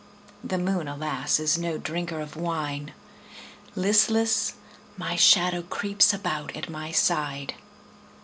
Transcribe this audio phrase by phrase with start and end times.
[0.43, 2.93] The moon, alas, is no drinker of wine;
[3.75, 4.53] Listless,
[4.97, 7.53] my shadow creeps about at my side.